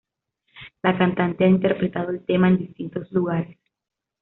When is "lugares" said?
3.11-3.59